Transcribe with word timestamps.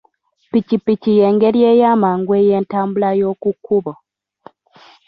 Ppikipiki 0.47 1.11
y'engeri 1.19 1.59
eyamangu 1.71 2.31
ey'entambula 2.41 3.09
y'oku 3.19 3.49
kkubo. 3.55 3.93